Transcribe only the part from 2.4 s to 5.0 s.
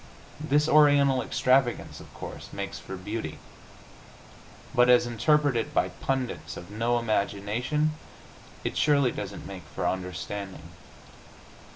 makes for beauty, but